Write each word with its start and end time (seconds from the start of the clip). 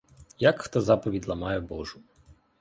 Як 0.39 0.61
хто 0.61 0.81
заповідь 0.81 1.27
ламає 1.27 1.59
божу. 1.59 1.99